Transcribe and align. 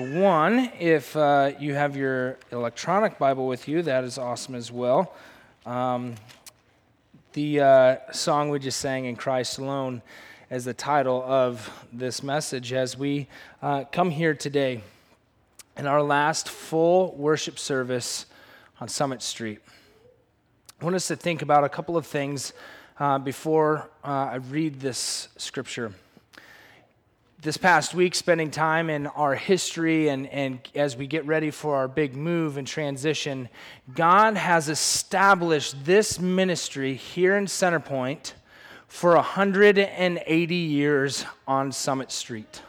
1. 0.00 0.72
If 0.78 1.16
uh, 1.16 1.52
you 1.58 1.74
have 1.74 1.96
your 1.96 2.38
electronic 2.52 3.18
Bible 3.18 3.46
with 3.46 3.68
you, 3.68 3.82
that 3.82 4.04
is 4.04 4.18
awesome 4.18 4.54
as 4.54 4.70
well. 4.70 5.14
Um, 5.66 6.14
the 7.32 7.60
uh, 7.60 7.96
song 8.12 8.50
we 8.50 8.58
just 8.58 8.80
sang 8.80 9.06
in 9.06 9.16
Christ 9.16 9.58
Alone 9.58 10.02
as 10.50 10.64
the 10.64 10.74
title 10.74 11.22
of 11.22 11.70
this 11.92 12.22
message 12.22 12.72
as 12.72 12.96
we 12.96 13.26
uh, 13.62 13.84
come 13.90 14.10
here 14.10 14.34
today 14.34 14.82
in 15.76 15.86
our 15.86 16.02
last 16.02 16.48
full 16.48 17.14
worship 17.16 17.58
service 17.58 18.26
on 18.80 18.88
Summit 18.88 19.22
Street. 19.22 19.60
I 20.80 20.84
want 20.84 20.96
us 20.96 21.08
to 21.08 21.16
think 21.16 21.42
about 21.42 21.64
a 21.64 21.68
couple 21.68 21.96
of 21.96 22.06
things 22.06 22.52
uh, 22.98 23.18
before 23.18 23.90
uh, 24.04 24.08
I 24.32 24.34
read 24.36 24.80
this 24.80 25.28
scripture 25.36 25.92
this 27.44 27.58
past 27.58 27.92
week 27.92 28.14
spending 28.14 28.50
time 28.50 28.88
in 28.88 29.06
our 29.06 29.34
history 29.34 30.08
and, 30.08 30.26
and 30.28 30.66
as 30.74 30.96
we 30.96 31.06
get 31.06 31.26
ready 31.26 31.50
for 31.50 31.76
our 31.76 31.86
big 31.86 32.16
move 32.16 32.56
and 32.56 32.66
transition, 32.66 33.50
God 33.94 34.38
has 34.38 34.70
established 34.70 35.84
this 35.84 36.18
ministry 36.18 36.94
here 36.94 37.36
in 37.36 37.44
Centerpoint 37.44 38.32
for 38.88 39.14
180 39.14 40.54
years 40.54 41.26
on 41.46 41.70
Summit 41.70 42.10
Street. 42.10 42.62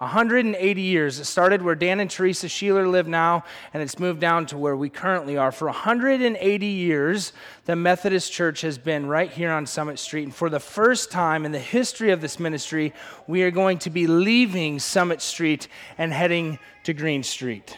180 0.00 0.80
years. 0.80 1.20
It 1.20 1.26
started 1.26 1.60
where 1.60 1.74
Dan 1.74 2.00
and 2.00 2.10
Teresa 2.10 2.46
Sheeler 2.46 2.90
live 2.90 3.06
now, 3.06 3.44
and 3.74 3.82
it's 3.82 3.98
moved 3.98 4.18
down 4.18 4.46
to 4.46 4.56
where 4.56 4.74
we 4.74 4.88
currently 4.88 5.36
are. 5.36 5.52
For 5.52 5.66
180 5.66 6.66
years, 6.66 7.34
the 7.66 7.76
Methodist 7.76 8.32
Church 8.32 8.62
has 8.62 8.78
been 8.78 9.04
right 9.04 9.30
here 9.30 9.50
on 9.50 9.66
Summit 9.66 9.98
Street. 9.98 10.24
And 10.24 10.34
for 10.34 10.48
the 10.48 10.58
first 10.58 11.10
time 11.10 11.44
in 11.44 11.52
the 11.52 11.58
history 11.58 12.12
of 12.12 12.22
this 12.22 12.40
ministry, 12.40 12.94
we 13.26 13.42
are 13.42 13.50
going 13.50 13.76
to 13.80 13.90
be 13.90 14.06
leaving 14.06 14.78
Summit 14.78 15.20
Street 15.20 15.68
and 15.98 16.14
heading 16.14 16.58
to 16.84 16.94
Green 16.94 17.22
Street. 17.22 17.76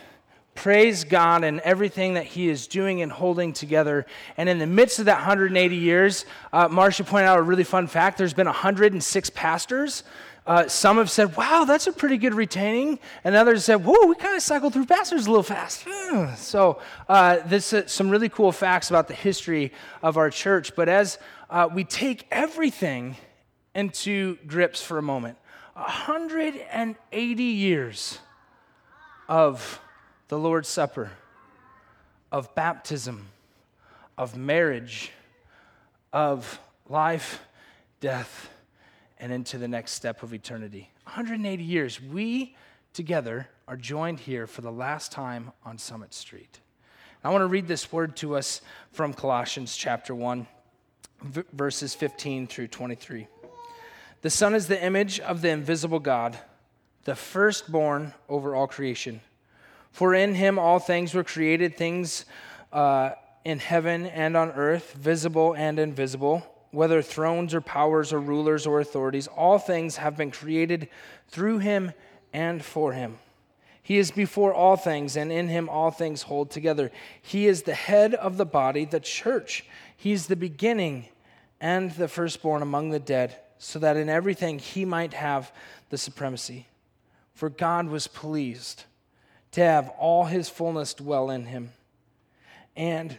Praise 0.55 1.03
God 1.03 1.43
and 1.43 1.59
everything 1.61 2.15
that 2.15 2.27
He 2.27 2.49
is 2.49 2.69
doing 2.69 3.03
and 3.03 3.11
holding 3.11 3.53
together. 3.53 4.07
And 4.37 4.49
in 4.49 4.61
the 4.61 4.67
midst 4.69 5.01
of 5.01 5.07
that 5.07 5.17
180 5.17 5.75
years, 5.75 6.25
uh, 6.53 6.69
Marcia 6.69 7.03
pointed 7.03 7.27
out 7.27 7.39
a 7.39 7.43
really 7.43 7.65
fun 7.65 7.89
fact 7.89 8.17
there's 8.17 8.33
been 8.33 8.47
106 8.47 9.31
pastors. 9.31 10.05
Uh, 10.45 10.67
some 10.67 10.97
have 10.97 11.11
said, 11.11 11.37
wow, 11.37 11.65
that's 11.65 11.87
a 11.87 11.93
pretty 11.93 12.19
good 12.19 12.35
retaining. 12.35 12.99
And 13.23 13.37
others 13.37 13.65
said, 13.65 13.77
whoa, 13.77 14.07
we 14.07 14.17
kind 14.17 14.35
of 14.35 14.43
cycled 14.43 14.73
through 14.73 14.87
pastors 14.87 15.27
a 15.27 15.31
little 15.31 15.45
fast. 15.45 15.85
Hmm. 15.89 16.35
So, 16.35 16.81
uh, 17.09 17.39
this 17.47 17.73
is 17.73 17.93
some 17.93 18.11
really 18.11 18.29
cool 18.29 18.51
facts 18.51 18.91
about 18.91 19.07
the 19.07 19.15
history 19.15 19.73
of 20.03 20.17
our 20.17 20.31
church. 20.31 20.75
But 20.75 20.89
as 20.89 21.19
uh, 21.49 21.69
we 21.73 21.85
take 21.85 22.27
everything 22.31 23.17
into 23.75 24.37
grips 24.47 24.83
for 24.83 24.99
a 24.99 25.03
moment, 25.03 25.39
180 25.75 27.43
years 27.43 28.19
of 29.29 29.81
the 30.29 30.39
Lord's 30.39 30.69
Supper, 30.69 31.13
of 32.33 32.53
baptism, 32.55 33.29
of 34.19 34.37
marriage, 34.37 35.13
of 36.13 36.59
life, 36.89 37.43
death, 38.01 38.51
and 39.23 39.33
into 39.33 39.57
the 39.57 39.69
next 39.69 39.93
step 39.93 40.25
of 40.25 40.35
eternity. 40.35 40.91
180 41.05 41.63
years. 41.63 42.03
We 42.03 42.57
together 42.93 43.49
are 43.69 43.77
joined 43.77 44.19
here 44.19 44.49
for 44.49 44.63
the 44.63 44.73
last 44.73 45.13
time 45.13 45.53
on 45.65 45.79
Summit 45.79 46.13
Street. 46.13 46.59
I 47.23 47.31
want 47.31 47.43
to 47.43 47.47
read 47.47 47.69
this 47.69 47.93
word 47.93 48.17
to 48.17 48.35
us 48.37 48.61
from 48.91 49.15
Colossians 49.15 49.77
chapter 49.77 50.13
1, 50.13 50.45
v- 51.23 51.43
verses 51.53 51.95
15 51.95 52.49
through 52.49 52.67
23. 52.67 53.29
The 54.23 54.31
Son 54.31 54.57
is 54.57 54.67
the 54.67 54.85
image 54.85 55.21
of 55.21 55.41
the 55.41 55.51
invisible 55.51 56.01
God, 56.01 56.37
the 57.05 57.15
firstborn 57.15 58.15
over 58.29 58.57
all 58.57 58.67
creation. 58.67 59.21
For 59.93 60.17
in 60.17 60.35
him 60.35 60.59
all 60.59 60.81
things 60.81 61.15
were 61.15 61.23
created, 61.23 61.77
things 61.77 62.25
uh, 62.73 63.11
in 63.45 63.61
heaven 63.61 64.07
and 64.07 64.37
on 64.37 64.51
earth, 64.51 64.95
visible 64.95 65.55
and 65.55 65.79
invisible 65.79 66.45
whether 66.73 67.01
thrones 67.01 67.55
or 67.55 67.61
powers 67.61 68.13
or 68.13 68.19
rulers 68.19 68.67
or 68.67 68.81
authorities, 68.81 69.29
all 69.29 69.59
things 69.59 69.97
have 69.97 70.17
been 70.17 70.31
created 70.31 70.89
through 71.29 71.59
him 71.59 71.93
and 72.33 72.65
for 72.65 72.93
him. 72.93 73.19
He 73.83 73.99
is 73.99 74.11
before 74.11 74.55
all 74.55 74.77
things, 74.77 75.17
and 75.17 75.31
in 75.33 75.49
him 75.49 75.69
all 75.69 75.91
things 75.91 76.23
hold 76.23 76.51
together. 76.51 76.91
He 77.21 77.47
is 77.47 77.63
the 77.63 77.75
head 77.75 78.15
of 78.15 78.37
the 78.37 78.47
body, 78.47 78.85
the 78.85 79.01
church. 79.01 79.65
He 79.97 80.13
is 80.13 80.27
the 80.27 80.37
beginning 80.37 81.07
and 81.61 81.91
the 81.93 82.09
firstborn 82.09 82.63
among 82.63 82.91
the 82.91 83.01
dead, 83.01 83.37
so 83.59 83.79
that 83.79 83.97
in 83.97 84.09
everything 84.09 84.59
he 84.59 84.85
might 84.85 85.15
have 85.15 85.53
the 85.91 85.99
supremacy. 85.99 86.67
For 87.35 87.51
God 87.51 87.89
was 87.89 88.07
pleased 88.07 88.85
to 89.53 89.61
have 89.61 89.91
all 89.99 90.25
his 90.25 90.49
fullness 90.49 90.95
dwell 90.95 91.29
in 91.31 91.47
him. 91.47 91.73
And 92.77 93.19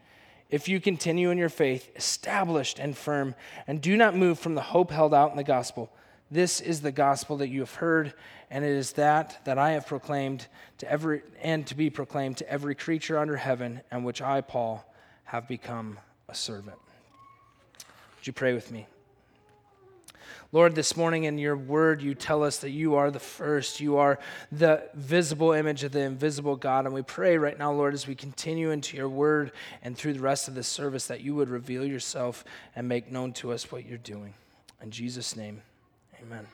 if 0.51 0.67
you 0.67 0.81
continue 0.81 1.31
in 1.31 1.37
your 1.37 1.49
faith, 1.49 1.89
established 1.95 2.77
and 2.77 2.95
firm, 2.95 3.33
and 3.67 3.81
do 3.81 3.95
not 3.95 4.15
move 4.15 4.37
from 4.37 4.53
the 4.53 4.61
hope 4.61 4.91
held 4.91 5.13
out 5.13 5.31
in 5.31 5.37
the 5.37 5.43
gospel. 5.43 5.89
This 6.29 6.61
is 6.61 6.81
the 6.81 6.91
gospel 6.91 7.37
that 7.37 7.49
you 7.49 7.61
have 7.61 7.75
heard, 7.75 8.13
and 8.49 8.63
it 8.63 8.71
is 8.71 8.93
that 8.93 9.43
that 9.45 9.57
I 9.57 9.71
have 9.71 9.87
proclaimed 9.87 10.47
to 10.77 10.91
every 10.91 11.23
and 11.41 11.65
to 11.67 11.75
be 11.75 11.89
proclaimed 11.89 12.37
to 12.37 12.49
every 12.49 12.75
creature 12.75 13.17
under 13.17 13.37
heaven, 13.37 13.81
and 13.91 14.05
which 14.05 14.21
I, 14.21 14.41
Paul, 14.41 14.85
have 15.23 15.47
become 15.47 15.97
a 16.29 16.35
servant. 16.35 16.77
Would 18.17 18.27
you 18.27 18.33
pray 18.33 18.53
with 18.53 18.71
me? 18.71 18.87
Lord, 20.53 20.75
this 20.75 20.97
morning 20.97 21.23
in 21.23 21.37
your 21.37 21.55
word, 21.55 22.01
you 22.01 22.13
tell 22.13 22.43
us 22.43 22.57
that 22.57 22.71
you 22.71 22.95
are 22.95 23.09
the 23.09 23.19
first. 23.19 23.79
You 23.79 23.97
are 23.97 24.19
the 24.51 24.83
visible 24.93 25.53
image 25.53 25.85
of 25.85 25.93
the 25.93 26.01
invisible 26.01 26.57
God. 26.57 26.85
And 26.85 26.93
we 26.93 27.03
pray 27.03 27.37
right 27.37 27.57
now, 27.57 27.71
Lord, 27.71 27.93
as 27.93 28.05
we 28.05 28.15
continue 28.15 28.71
into 28.71 28.97
your 28.97 29.07
word 29.07 29.53
and 29.81 29.97
through 29.97 30.13
the 30.13 30.19
rest 30.19 30.49
of 30.49 30.55
this 30.55 30.67
service, 30.67 31.07
that 31.07 31.21
you 31.21 31.35
would 31.35 31.47
reveal 31.47 31.85
yourself 31.85 32.43
and 32.75 32.89
make 32.89 33.09
known 33.09 33.31
to 33.33 33.53
us 33.53 33.71
what 33.71 33.85
you're 33.85 33.97
doing. 33.97 34.33
In 34.81 34.91
Jesus' 34.91 35.37
name, 35.37 35.61
amen. 36.21 36.45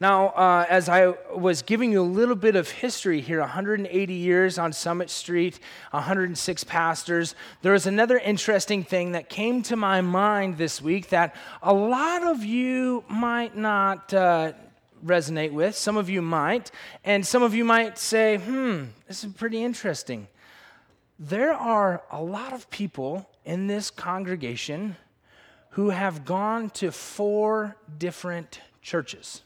Now, 0.00 0.28
uh, 0.28 0.64
as 0.68 0.88
I 0.88 1.08
was 1.34 1.62
giving 1.62 1.90
you 1.90 2.00
a 2.00 2.02
little 2.02 2.36
bit 2.36 2.54
of 2.54 2.70
history 2.70 3.20
here 3.20 3.40
180 3.40 4.14
years 4.14 4.56
on 4.56 4.72
Summit 4.72 5.10
Street, 5.10 5.58
106 5.90 6.64
pastors, 6.64 7.34
there 7.62 7.72
was 7.72 7.86
another 7.86 8.16
interesting 8.16 8.84
thing 8.84 9.12
that 9.12 9.28
came 9.28 9.60
to 9.64 9.74
my 9.74 10.00
mind 10.00 10.56
this 10.56 10.80
week 10.80 11.08
that 11.08 11.34
a 11.62 11.74
lot 11.74 12.22
of 12.22 12.44
you 12.44 13.04
might 13.08 13.56
not. 13.56 14.12
Uh, 14.14 14.52
resonate 15.04 15.52
with, 15.52 15.76
some 15.76 15.96
of 15.96 16.10
you 16.10 16.20
might, 16.20 16.72
and 17.04 17.24
some 17.24 17.44
of 17.44 17.54
you 17.54 17.64
might 17.64 17.96
say, 17.96 18.36
hmm, 18.36 18.84
this 19.06 19.22
is 19.22 19.32
pretty 19.32 19.62
interesting. 19.62 20.26
There 21.20 21.52
are 21.52 22.02
a 22.10 22.20
lot 22.20 22.52
of 22.52 22.68
people 22.70 23.28
in 23.44 23.68
this 23.68 23.90
congregation 23.90 24.96
who 25.70 25.90
have 25.90 26.24
gone 26.24 26.70
to 26.70 26.90
four 26.90 27.76
different 27.96 28.60
churches. 28.82 29.42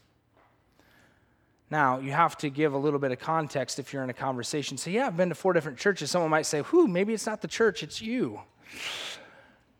Now, 1.69 1.99
you 1.99 2.11
have 2.11 2.37
to 2.37 2.49
give 2.49 2.73
a 2.73 2.77
little 2.77 2.99
bit 2.99 3.11
of 3.11 3.19
context 3.19 3.79
if 3.79 3.93
you're 3.93 4.03
in 4.03 4.09
a 4.09 4.13
conversation. 4.13 4.77
Say, 4.77 4.91
yeah, 4.91 5.07
I've 5.07 5.17
been 5.17 5.29
to 5.29 5.35
four 5.35 5.53
different 5.53 5.77
churches. 5.77 6.11
Someone 6.11 6.29
might 6.29 6.45
say, 6.45 6.61
whew, 6.61 6.87
maybe 6.87 7.13
it's 7.13 7.25
not 7.25 7.41
the 7.41 7.47
church, 7.47 7.81
it's 7.81 8.01
you. 8.01 8.41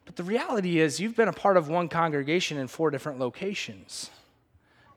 But 0.05 0.15
the 0.15 0.23
reality 0.23 0.79
is, 0.79 0.99
you've 0.99 1.15
been 1.15 1.27
a 1.27 1.33
part 1.33 1.55
of 1.55 1.69
one 1.69 1.87
congregation 1.89 2.57
in 2.57 2.67
four 2.67 2.89
different 2.89 3.19
locations. 3.19 4.09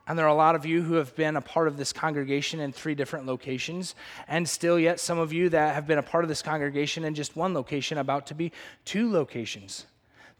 And 0.09 0.19
there 0.19 0.27
are 0.27 0.31
a 0.31 0.35
lot 0.35 0.55
of 0.55 0.65
you 0.65 0.83
who 0.83 0.95
have 0.95 1.17
been 1.17 1.37
a 1.37 1.41
part 1.41 1.67
of 1.67 1.77
this 1.77 1.93
congregation 1.93 2.61
in 2.61 2.73
three 2.73 2.95
different 2.95 3.27
locations, 3.27 3.95
and 4.29 4.49
still 4.49 4.79
yet 4.79 5.01
some 5.01 5.19
of 5.19 5.33
you 5.33 5.49
that 5.49 5.75
have 5.75 5.87
been 5.87 5.99
a 5.99 6.03
part 6.03 6.25
of 6.25 6.29
this 6.29 6.43
congregation 6.43 7.05
in 7.05 7.15
just 7.15 7.35
one 7.35 7.55
location, 7.55 7.99
about 7.99 8.27
to 8.29 8.35
be 8.35 8.53
two 8.85 9.11
locations. 9.11 9.87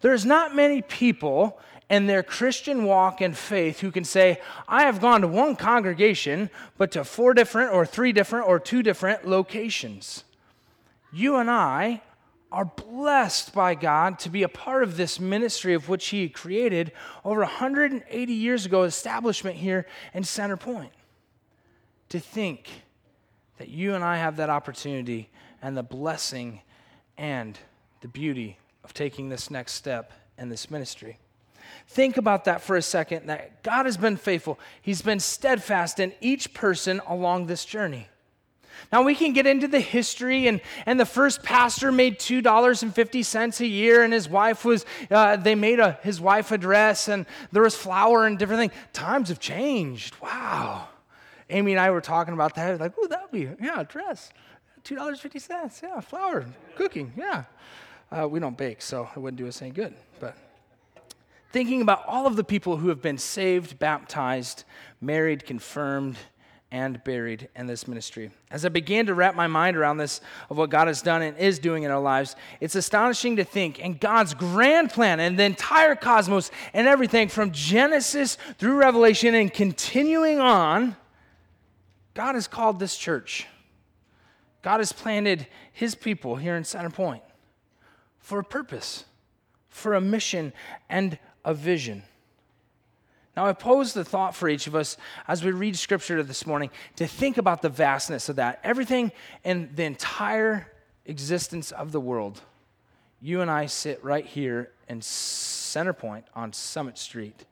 There's 0.01 0.25
not 0.25 0.55
many 0.55 0.83
people 0.83 1.59
in 1.89 2.07
their 2.07 2.23
Christian 2.23 2.85
walk 2.85 3.21
and 3.21 3.37
faith 3.37 3.81
who 3.81 3.91
can 3.91 4.05
say, 4.05 4.41
I 4.67 4.83
have 4.83 5.01
gone 5.01 5.21
to 5.21 5.29
one 5.29 5.55
congregation, 5.55 6.51
but 6.77 6.91
to 6.93 7.05
four 7.05 7.33
different 7.33 7.73
or 7.73 7.87
three 7.87 8.13
different 8.13 8.49
or 8.49 8.59
two 8.59 8.83
different 8.83 9.27
locations. 9.27 10.25
You 11.13 11.37
and 11.37 11.51
I 11.51 12.03
are 12.51 12.65
blessed 12.65 13.55
by 13.55 13.75
God 13.75 14.19
to 14.21 14.31
be 14.31 14.43
a 14.43 14.49
part 14.49 14.83
of 14.83 14.97
this 14.97 15.21
ministry 15.21 15.75
of 15.75 15.89
which 15.89 16.09
He 16.09 16.29
created 16.29 16.93
over 17.25 17.41
180 17.41 18.33
years 18.33 18.67
ago, 18.67 18.83
establishment 18.83 19.57
here 19.57 19.87
in 20.15 20.25
Center 20.25 20.57
Point. 20.57 20.93
To 22.11 22.21
think 22.21 22.69
that 23.59 23.69
you 23.69 23.95
and 23.95 24.03
I 24.05 24.17
have 24.17 24.37
that 24.37 24.51
opportunity 24.51 25.29
and 25.63 25.77
the 25.77 25.83
blessing 25.83 26.63
and 27.19 27.59
the 28.01 28.09
beauty 28.09 28.59
of 28.85 28.95
taking 28.95 29.29
this 29.29 29.51
next 29.51 29.73
step 29.73 30.13
in 30.39 30.49
this 30.49 30.71
ministry. 30.71 31.19
Think 31.89 32.17
about 32.17 32.45
that 32.45 32.63
for 32.63 32.77
a 32.77 32.83
second 32.83 33.27
that 33.27 33.63
God 33.63 33.87
has 33.87 33.97
been 33.97 34.17
faithful. 34.17 34.59
He's 34.83 35.03
been 35.03 35.21
steadfast 35.21 36.01
in 36.01 36.13
each 36.21 36.55
person 36.55 37.01
along 37.07 37.47
this 37.47 37.65
journey. 37.65 38.09
Now, 38.93 39.03
we 39.03 39.15
can 39.15 39.33
get 39.33 39.47
into 39.47 39.69
the 39.69 39.81
history, 39.81 40.47
and, 40.47 40.61
and 40.85 41.01
the 41.01 41.07
first 41.07 41.43
pastor 41.43 41.91
made 41.91 42.19
$2.50 42.19 43.61
a 43.61 43.67
year, 43.67 44.03
and 44.03 44.13
his 44.13 44.29
wife 44.29 44.65
was, 44.65 44.85
uh, 45.11 45.37
they 45.37 45.55
made 45.55 45.81
a, 45.81 45.99
his 46.03 46.21
wife 46.21 46.53
a 46.53 46.59
dress, 46.59 47.09
and 47.09 47.27
there 47.53 47.63
was 47.63 47.75
flour 47.75 48.27
and 48.27 48.39
different 48.39 48.61
things. 48.61 48.73
Times 48.93 49.29
have 49.29 49.41
changed. 49.41 50.15
Wow. 50.21 50.89
Amy 51.51 51.73
and 51.73 51.81
I 51.81 51.91
were 51.91 52.01
talking 52.01 52.35
about 52.35 52.55
that. 52.57 52.79
Like, 52.81 52.93
oh, 52.99 53.07
that 53.09 53.23
would 53.23 53.33
be, 53.33 53.65
yeah, 53.65 53.81
a 53.81 53.85
dress. 53.85 54.31
$2.50. 54.85 55.83
Yeah, 55.83 56.01
flour, 56.01 56.47
cooking. 56.77 57.13
Yeah. 57.17 57.45
Uh, 58.11 58.29
we 58.29 58.39
don't 58.39 58.57
bake, 58.57 58.83
so 58.83 59.09
it 59.17 59.19
wouldn't 59.19 59.39
do 59.39 59.49
us 59.49 59.61
any 59.63 59.73
good. 59.73 59.95
But 60.21 60.37
thinking 61.57 61.81
about 61.81 62.05
all 62.07 62.27
of 62.27 62.37
the 62.37 62.45
people 62.45 62.77
who 62.77 62.91
have 62.91 63.01
been 63.01 63.17
saved, 63.17 63.79
baptized, 63.79 64.65
married, 65.01 65.43
confirmed, 65.47 66.19
and 66.71 67.03
buried 67.03 67.49
in 67.57 67.67
this 67.67 67.89
ministry. 67.89 68.31
As 68.51 68.67
I 68.67 68.69
began 68.69 69.07
to 69.07 69.15
wrap 69.15 69.35
my 69.35 69.47
mind 69.47 69.75
around 69.75 69.97
this, 69.97 70.21
of 70.51 70.59
what 70.59 70.69
God 70.69 70.87
has 70.87 71.01
done 71.01 71.23
and 71.23 71.35
is 71.39 71.59
doing 71.59 71.85
in 71.85 71.91
our 71.91 71.99
lives, 71.99 72.37
it's 72.61 72.75
astonishing 72.75 73.37
to 73.37 73.45
think 73.45 73.79
in 73.79 73.95
God's 73.95 74.35
grand 74.35 74.91
plan 74.91 75.19
and 75.19 75.39
the 75.39 75.45
entire 75.45 75.95
cosmos 75.95 76.51
and 76.75 76.87
everything 76.87 77.27
from 77.27 77.53
Genesis 77.53 78.37
through 78.59 78.75
Revelation 78.75 79.35
and 79.35 79.51
continuing 79.51 80.39
on, 80.39 80.95
God 82.13 82.35
has 82.35 82.47
called 82.47 82.79
this 82.79 82.99
church. 82.99 83.47
God 84.61 84.81
has 84.81 84.93
planted 84.93 85.47
his 85.73 85.95
people 85.95 86.37
here 86.37 86.55
in 86.55 86.65
Center 86.65 86.91
Point 86.91 87.23
for 88.19 88.41
a 88.41 88.45
purpose, 88.45 89.07
for 89.71 89.95
a 89.95 90.03
mission, 90.03 90.53
and 90.91 91.19
a 91.47 91.55
vision. 91.55 92.03
Now, 93.37 93.47
I 93.47 93.53
pose 93.53 93.93
the 93.93 94.05
thought 94.05 94.35
for 94.35 94.49
each 94.49 94.67
of 94.67 94.75
us 94.75 94.97
as 95.29 95.45
we 95.45 95.53
read 95.53 95.77
scripture 95.77 96.23
this 96.23 96.47
morning 96.47 96.71
to 96.97 97.07
think 97.07 97.39
about 97.39 97.63
the 97.63 97.69
vastness 97.69 98.29
of 98.29 98.37
that. 98.37 98.61
Everything 98.65 99.13
in 99.45 99.71
the 99.75 99.85
entire 99.85 100.73
existence 101.05 101.71
of 101.71 101.93
the 101.93 102.01
world. 102.01 102.41
You 103.21 103.43
and 103.43 103.51
I 103.51 103.67
sit 103.67 104.03
right 104.03 104.27
here 104.27 104.73
in 104.89 105.01
Center 105.03 105.93
Point 105.93 106.25
on 106.35 106.53
Summit 106.53 106.99
Street, 106.99 107.45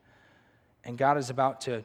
and 0.85 0.99
God 0.99 1.17
is 1.17 1.31
about 1.31 1.61
to 1.63 1.85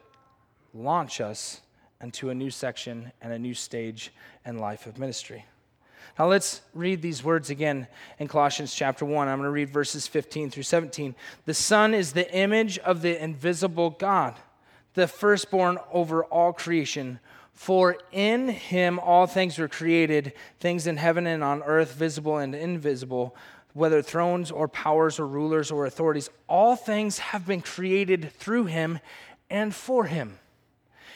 launch 0.74 1.20
us 1.20 1.60
into 2.00 2.30
a 2.30 2.34
new 2.34 2.50
section 2.50 3.12
and 3.20 3.32
a 3.32 3.38
new 3.38 3.54
stage 3.54 4.12
in 4.46 4.58
life 4.58 4.86
of 4.86 4.98
ministry. 4.98 5.44
Now 6.20 6.28
let's 6.28 6.60
read 6.74 7.00
these 7.00 7.24
words 7.24 7.48
again 7.48 7.86
in 8.18 8.28
Colossians 8.28 8.74
chapter 8.74 9.06
1. 9.06 9.26
I'm 9.26 9.38
going 9.38 9.46
to 9.46 9.50
read 9.50 9.70
verses 9.70 10.06
15 10.06 10.50
through 10.50 10.64
17. 10.64 11.14
The 11.46 11.54
Son 11.54 11.94
is 11.94 12.12
the 12.12 12.30
image 12.34 12.78
of 12.80 13.00
the 13.00 13.24
invisible 13.24 13.88
God, 13.88 14.34
the 14.92 15.08
firstborn 15.08 15.78
over 15.90 16.24
all 16.24 16.52
creation. 16.52 17.20
For 17.54 17.96
in 18.12 18.48
him 18.48 18.98
all 18.98 19.26
things 19.26 19.58
were 19.58 19.66
created, 19.66 20.34
things 20.58 20.86
in 20.86 20.98
heaven 20.98 21.26
and 21.26 21.42
on 21.42 21.62
earth, 21.62 21.94
visible 21.94 22.36
and 22.36 22.54
invisible, 22.54 23.34
whether 23.72 24.02
thrones 24.02 24.50
or 24.50 24.68
powers 24.68 25.18
or 25.18 25.26
rulers 25.26 25.70
or 25.70 25.86
authorities. 25.86 26.28
All 26.50 26.76
things 26.76 27.18
have 27.18 27.46
been 27.46 27.62
created 27.62 28.30
through 28.34 28.66
him 28.66 28.98
and 29.48 29.74
for 29.74 30.04
him. 30.04 30.38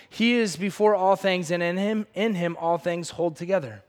He 0.09 0.33
is 0.33 0.57
before 0.57 0.95
all 0.95 1.15
things, 1.15 1.51
and 1.51 1.63
in 1.63 1.77
him, 1.77 2.07
in 2.15 2.37
him 2.37 2.57
all 2.59 2.79
things 2.79 3.11
hold 3.11 3.37
together. 3.37 3.84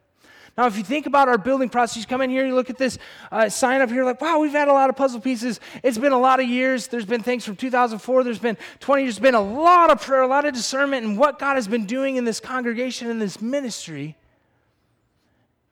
Now, 0.57 0.67
if 0.67 0.77
you 0.77 0.83
think 0.83 1.05
about 1.05 1.27
our 1.27 1.37
building 1.37 1.67
process, 1.67 1.97
you 1.97 2.05
come 2.05 2.21
in 2.21 2.29
here, 2.29 2.45
you 2.45 2.55
look 2.55 2.69
at 2.69 2.77
this 2.77 2.97
uh, 3.29 3.49
sign 3.49 3.81
up 3.81 3.89
here, 3.89 4.05
like, 4.05 4.21
wow, 4.21 4.39
we've 4.39 4.53
had 4.53 4.69
a 4.69 4.73
lot 4.73 4.89
of 4.89 4.95
puzzle 4.95 5.19
pieces. 5.19 5.59
It's 5.83 5.97
been 5.97 6.13
a 6.13 6.19
lot 6.19 6.39
of 6.39 6.47
years. 6.47 6.87
There's 6.87 7.05
been 7.05 7.21
things 7.21 7.43
from 7.43 7.57
2004, 7.57 8.23
there's 8.23 8.39
been 8.39 8.57
20 8.79 9.03
years, 9.03 9.15
there's 9.15 9.21
been 9.21 9.35
a 9.35 9.41
lot 9.41 9.91
of 9.91 10.01
prayer, 10.01 10.21
a 10.21 10.27
lot 10.27 10.45
of 10.45 10.53
discernment 10.53 11.05
and 11.05 11.17
what 11.17 11.39
God 11.39 11.55
has 11.55 11.67
been 11.67 11.85
doing 11.85 12.15
in 12.15 12.23
this 12.23 12.39
congregation, 12.39 13.09
in 13.09 13.19
this 13.19 13.41
ministry. 13.41 14.15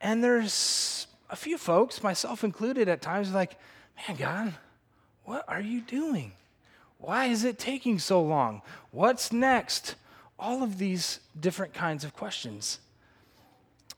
And 0.02 0.22
there's 0.22 1.06
a 1.30 1.36
few 1.36 1.56
folks, 1.56 2.02
myself 2.02 2.44
included, 2.44 2.86
at 2.86 3.00
times, 3.00 3.32
like, 3.32 3.58
man, 4.06 4.18
God, 4.18 4.54
what 5.24 5.46
are 5.48 5.62
you 5.62 5.80
doing? 5.80 6.32
Why 6.98 7.26
is 7.26 7.44
it 7.44 7.58
taking 7.58 7.98
so 7.98 8.22
long? 8.22 8.60
What's 8.90 9.32
next? 9.32 9.94
All 10.38 10.62
of 10.62 10.76
these 10.76 11.20
different 11.38 11.72
kinds 11.72 12.04
of 12.04 12.14
questions. 12.14 12.80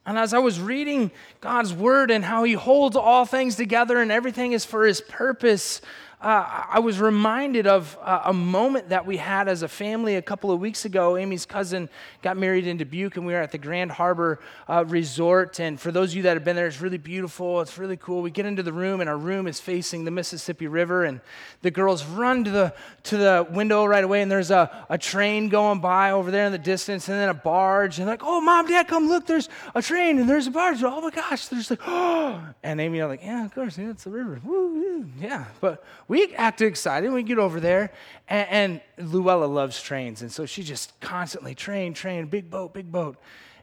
And 0.06 0.16
as 0.16 0.32
I 0.32 0.38
was 0.38 0.60
reading 0.60 1.10
God's 1.40 1.74
word 1.74 2.12
and 2.12 2.24
how 2.24 2.44
he 2.44 2.52
holds 2.52 2.94
all 2.94 3.26
things 3.26 3.56
together 3.56 3.98
and 4.00 4.12
everything 4.12 4.52
is 4.52 4.64
for 4.64 4.86
his 4.86 5.00
purpose, 5.00 5.80
uh, 6.26 6.64
I 6.70 6.80
was 6.80 6.98
reminded 6.98 7.68
of 7.68 7.96
uh, 8.02 8.22
a 8.24 8.32
moment 8.32 8.88
that 8.88 9.06
we 9.06 9.16
had 9.16 9.46
as 9.46 9.62
a 9.62 9.68
family 9.68 10.16
a 10.16 10.22
couple 10.22 10.50
of 10.50 10.58
weeks 10.58 10.84
ago. 10.84 11.16
Amy's 11.16 11.46
cousin 11.46 11.88
got 12.20 12.36
married 12.36 12.66
in 12.66 12.78
Dubuque, 12.78 13.16
and 13.16 13.24
we 13.24 13.32
were 13.32 13.38
at 13.38 13.52
the 13.52 13.58
Grand 13.58 13.92
Harbor 13.92 14.40
uh, 14.66 14.84
Resort. 14.88 15.60
And 15.60 15.80
for 15.80 15.92
those 15.92 16.10
of 16.10 16.16
you 16.16 16.22
that 16.24 16.34
have 16.34 16.42
been 16.42 16.56
there, 16.56 16.66
it's 16.66 16.80
really 16.80 16.98
beautiful. 16.98 17.60
It's 17.60 17.78
really 17.78 17.96
cool. 17.96 18.22
We 18.22 18.32
get 18.32 18.44
into 18.44 18.64
the 18.64 18.72
room, 18.72 19.00
and 19.00 19.08
our 19.08 19.16
room 19.16 19.46
is 19.46 19.60
facing 19.60 20.04
the 20.04 20.10
Mississippi 20.10 20.66
River. 20.66 21.04
And 21.04 21.20
the 21.62 21.70
girls 21.70 22.04
run 22.04 22.42
to 22.42 22.50
the 22.50 22.74
to 23.04 23.16
the 23.16 23.46
window 23.48 23.84
right 23.84 24.02
away, 24.02 24.20
and 24.20 24.28
there's 24.28 24.50
a, 24.50 24.84
a 24.90 24.98
train 24.98 25.48
going 25.48 25.78
by 25.78 26.10
over 26.10 26.32
there 26.32 26.46
in 26.46 26.50
the 26.50 26.58
distance, 26.58 27.08
and 27.08 27.16
then 27.20 27.28
a 27.28 27.34
barge. 27.34 28.00
And 28.00 28.08
like, 28.08 28.24
oh, 28.24 28.40
mom, 28.40 28.66
dad, 28.66 28.88
come 28.88 29.08
look! 29.08 29.26
There's 29.28 29.48
a 29.76 29.80
train, 29.80 30.18
and 30.18 30.28
there's 30.28 30.48
a 30.48 30.50
barge. 30.50 30.82
Oh 30.82 31.00
my 31.00 31.10
gosh! 31.10 31.46
There's 31.46 31.70
like, 31.70 31.86
oh, 31.86 32.44
and 32.64 32.80
Amy 32.80 33.00
are 33.00 33.06
like, 33.06 33.22
yeah, 33.22 33.44
of 33.44 33.54
course, 33.54 33.78
yeah, 33.78 33.90
it's 33.90 34.02
the 34.02 34.10
river. 34.10 34.40
Woo, 34.42 35.06
yeah, 35.20 35.44
but 35.60 35.84
we 36.08 36.15
act 36.36 36.60
excited. 36.60 37.10
We 37.12 37.22
get 37.22 37.38
over 37.38 37.60
there, 37.60 37.92
and, 38.28 38.80
and 38.98 39.10
Luella 39.12 39.46
loves 39.46 39.80
trains, 39.82 40.22
and 40.22 40.30
so 40.30 40.46
she 40.46 40.62
just 40.62 40.98
constantly 41.00 41.54
train, 41.54 41.94
train, 41.94 42.26
big 42.26 42.50
boat, 42.50 42.74
big 42.74 42.90
boat. 42.90 43.16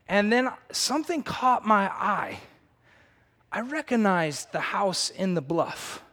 And 0.08 0.32
then 0.32 0.50
something 0.72 1.24
caught 1.24 1.66
my 1.66 1.86
eye. 1.86 2.40
I 3.52 3.62
recognized 3.62 4.52
the 4.52 4.60
house 4.60 5.10
in 5.10 5.34
the 5.34 5.42
bluff. 5.42 6.04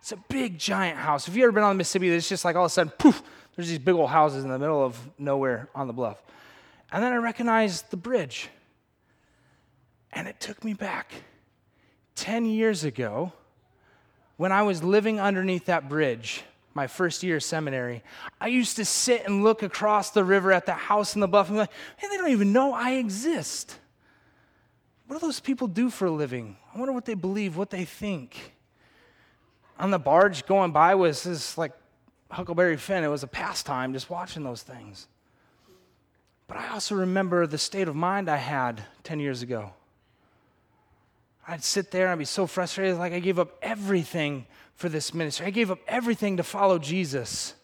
It's 0.00 0.12
a 0.12 0.16
big, 0.28 0.58
giant 0.58 0.98
house. 0.98 1.28
If 1.28 1.36
you 1.36 1.42
ever 1.42 1.52
been 1.52 1.62
on 1.62 1.70
the 1.70 1.78
Mississippi, 1.78 2.08
it's 2.08 2.28
just 2.28 2.44
like 2.44 2.56
all 2.56 2.64
of 2.64 2.70
a 2.70 2.72
sudden, 2.72 2.92
poof, 2.98 3.22
there's 3.54 3.68
these 3.68 3.78
big 3.78 3.94
old 3.94 4.10
houses 4.10 4.44
in 4.44 4.50
the 4.50 4.58
middle 4.58 4.84
of 4.84 4.98
nowhere 5.18 5.68
on 5.74 5.86
the 5.86 5.92
bluff. 5.92 6.22
And 6.92 7.02
then 7.02 7.12
I 7.12 7.16
recognized 7.16 7.90
the 7.90 7.96
bridge. 7.96 8.48
And 10.12 10.28
it 10.28 10.40
took 10.40 10.64
me 10.64 10.74
back 10.74 11.12
10 12.14 12.46
years 12.46 12.84
ago 12.84 13.32
when 14.36 14.52
I 14.52 14.62
was 14.62 14.82
living 14.82 15.18
underneath 15.20 15.66
that 15.66 15.88
bridge, 15.88 16.42
my 16.74 16.86
first 16.86 17.22
year 17.22 17.36
of 17.36 17.42
seminary, 17.42 18.02
I 18.40 18.48
used 18.48 18.76
to 18.76 18.84
sit 18.84 19.24
and 19.24 19.42
look 19.42 19.62
across 19.62 20.10
the 20.10 20.24
river 20.24 20.52
at 20.52 20.66
the 20.66 20.74
house 20.74 21.14
in 21.14 21.20
the 21.20 21.28
bluff 21.28 21.48
and 21.48 21.56
be 21.56 21.60
like, 21.60 21.70
man, 22.02 22.10
they 22.10 22.16
don't 22.18 22.30
even 22.30 22.52
know 22.52 22.74
I 22.74 22.92
exist. 22.92 23.78
What 25.06 25.18
do 25.20 25.26
those 25.26 25.40
people 25.40 25.68
do 25.68 25.88
for 25.88 26.06
a 26.06 26.10
living? 26.10 26.56
I 26.74 26.78
wonder 26.78 26.92
what 26.92 27.04
they 27.04 27.14
believe, 27.14 27.56
what 27.56 27.70
they 27.70 27.84
think. 27.84 28.52
On 29.78 29.90
the 29.90 29.98
barge 29.98 30.46
going 30.46 30.72
by 30.72 30.94
was 30.94 31.22
this 31.22 31.56
like 31.56 31.72
Huckleberry 32.30 32.76
Finn. 32.76 33.04
It 33.04 33.08
was 33.08 33.22
a 33.22 33.28
pastime 33.28 33.92
just 33.92 34.10
watching 34.10 34.42
those 34.42 34.62
things. 34.62 35.06
But 36.48 36.58
I 36.58 36.68
also 36.68 36.94
remember 36.94 37.46
the 37.46 37.58
state 37.58 37.88
of 37.88 37.96
mind 37.96 38.28
I 38.28 38.36
had 38.36 38.84
10 39.04 39.20
years 39.20 39.42
ago. 39.42 39.72
I'd 41.48 41.62
sit 41.62 41.90
there 41.90 42.06
and 42.06 42.12
I'd 42.12 42.18
be 42.18 42.24
so 42.24 42.46
frustrated, 42.46 42.98
like 42.98 43.12
I 43.12 43.20
gave 43.20 43.38
up 43.38 43.56
everything 43.62 44.46
for 44.74 44.88
this 44.88 45.14
ministry. 45.14 45.46
I 45.46 45.50
gave 45.50 45.70
up 45.70 45.78
everything 45.86 46.36
to 46.38 46.42
follow 46.42 46.78
Jesus. 46.78 47.54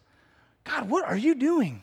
God, 0.65 0.89
what 0.89 1.05
are 1.05 1.17
you 1.17 1.35
doing? 1.35 1.83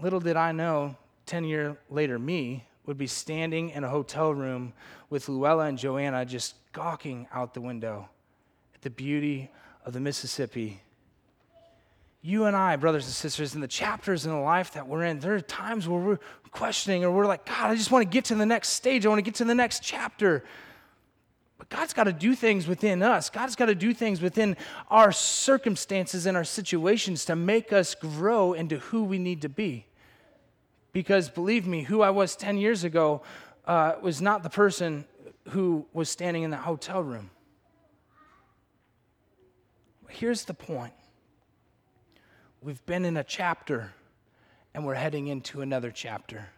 Little 0.00 0.20
did 0.20 0.36
I 0.36 0.52
know, 0.52 0.96
10 1.26 1.44
years 1.44 1.76
later, 1.90 2.18
me 2.18 2.66
would 2.86 2.98
be 2.98 3.06
standing 3.06 3.70
in 3.70 3.84
a 3.84 3.88
hotel 3.88 4.32
room 4.34 4.72
with 5.10 5.28
Luella 5.28 5.66
and 5.66 5.78
Joanna 5.78 6.24
just 6.24 6.54
gawking 6.72 7.28
out 7.32 7.54
the 7.54 7.60
window 7.60 8.08
at 8.74 8.82
the 8.82 8.90
beauty 8.90 9.50
of 9.84 9.92
the 9.92 10.00
Mississippi 10.00 10.82
you 12.22 12.44
and 12.44 12.56
I, 12.56 12.76
brothers 12.76 13.04
and 13.04 13.12
sisters, 13.12 13.54
in 13.54 13.60
the 13.60 13.68
chapters 13.68 14.24
in 14.24 14.30
the 14.30 14.38
life 14.38 14.72
that 14.74 14.86
we're 14.86 15.02
in, 15.02 15.18
there 15.18 15.34
are 15.34 15.40
times 15.40 15.88
where 15.88 16.00
we're 16.00 16.20
questioning 16.52 17.04
or 17.04 17.10
we're 17.10 17.26
like, 17.26 17.44
God, 17.44 17.70
I 17.70 17.74
just 17.74 17.90
want 17.90 18.08
to 18.08 18.08
get 18.08 18.26
to 18.26 18.36
the 18.36 18.46
next 18.46 18.68
stage. 18.70 19.04
I 19.04 19.08
want 19.08 19.18
to 19.18 19.22
get 19.22 19.34
to 19.36 19.44
the 19.44 19.54
next 19.54 19.82
chapter. 19.82 20.44
But 21.58 21.68
God's 21.68 21.92
got 21.92 22.04
to 22.04 22.12
do 22.12 22.36
things 22.36 22.68
within 22.68 23.02
us. 23.02 23.28
God's 23.28 23.56
got 23.56 23.66
to 23.66 23.74
do 23.74 23.92
things 23.92 24.20
within 24.20 24.56
our 24.88 25.10
circumstances 25.10 26.26
and 26.26 26.36
our 26.36 26.44
situations 26.44 27.24
to 27.24 27.34
make 27.34 27.72
us 27.72 27.96
grow 27.96 28.52
into 28.52 28.78
who 28.78 29.02
we 29.02 29.18
need 29.18 29.42
to 29.42 29.48
be. 29.48 29.86
Because 30.92 31.28
believe 31.28 31.66
me, 31.66 31.82
who 31.82 32.02
I 32.02 32.10
was 32.10 32.36
10 32.36 32.56
years 32.56 32.84
ago 32.84 33.22
uh, 33.66 33.94
was 34.00 34.20
not 34.22 34.44
the 34.44 34.50
person 34.50 35.06
who 35.48 35.86
was 35.92 36.08
standing 36.08 36.44
in 36.44 36.50
the 36.50 36.56
hotel 36.56 37.02
room. 37.02 37.30
Here's 40.08 40.44
the 40.44 40.54
point 40.54 40.92
We've 42.64 42.86
been 42.86 43.04
in 43.04 43.16
a 43.16 43.24
chapter 43.24 43.92
and 44.72 44.86
we're 44.86 44.94
heading 44.94 45.26
into 45.26 45.62
another 45.62 45.90
chapter. 45.90 46.48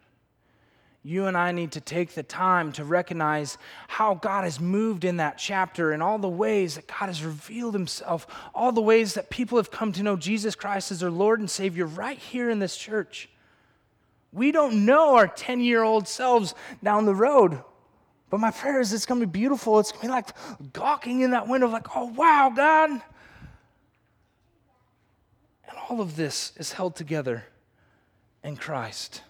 you 1.02 1.25
and 1.25 1.37
I 1.37 1.50
need 1.50 1.73
to 1.73 1.80
take 1.80 2.12
the 2.12 2.23
time 2.23 2.73
to 2.73 2.84
recognize 2.84 3.56
how 3.88 4.14
God 4.14 4.44
has 4.44 4.61
moved 4.61 5.06
in 5.06 5.16
that 5.16 5.38
chapter 5.38 5.92
and 5.92 6.02
all 6.02 6.18
the 6.18 6.28
ways 6.28 6.75
that 6.75 6.87
God 6.87 7.06
has 7.06 7.25
revealed 7.25 7.73
himself, 7.73 8.26
all 8.54 8.70
the 8.70 8.82
ways 8.82 9.14
that 9.14 9.30
people 9.30 9.56
have 9.56 9.70
come 9.70 9.92
to 9.92 10.02
know 10.02 10.14
Jesus 10.14 10.54
Christ 10.54 10.92
as 10.92 11.00
their 11.00 11.11
Lord 11.11 11.40
and 11.40 11.49
Savior 11.49 11.87
right 11.87 12.18
here 12.18 12.50
in 12.50 12.58
this 12.58 12.76
church. 12.76 13.30
We 14.30 14.52
don't 14.52 14.84
know 14.84 15.14
our 15.14 15.26
10 15.26 15.61
year 15.61 15.82
old 15.82 16.06
selves 16.06 16.54
down 16.82 17.06
the 17.06 17.14
road. 17.14 17.62
But 18.28 18.40
my 18.40 18.50
prayer 18.50 18.80
is 18.80 18.92
it's 18.92 19.06
going 19.06 19.20
to 19.20 19.26
be 19.26 19.38
beautiful. 19.38 19.78
It's 19.78 19.92
going 19.92 20.02
to 20.02 20.06
be 20.08 20.12
like 20.12 20.73
gawking 20.75 21.23
in 21.23 21.30
that 21.30 21.49
window, 21.49 21.68
like, 21.68 21.96
oh, 21.96 22.06
wow, 22.06 22.52
God. 22.54 23.00
All 25.94 26.00
of 26.00 26.16
this 26.16 26.52
is 26.56 26.72
held 26.72 26.96
together 26.96 27.44
in 28.42 28.56
Christ. 28.56 29.22